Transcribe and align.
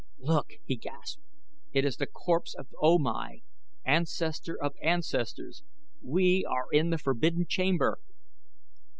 "Look!" 0.17 0.47
he 0.65 0.77
gasped. 0.77 1.21
"It 1.73 1.85
is 1.85 1.97
the 1.97 2.07
corpse 2.07 2.55
of 2.55 2.65
O 2.81 2.97
Mai! 2.97 3.43
Ancestor 3.85 4.57
of 4.59 4.73
ancestors! 4.81 5.63
we 6.01 6.43
are 6.43 6.65
in 6.71 6.89
the 6.89 6.97
forbidden 6.97 7.45
chamber." 7.47 7.99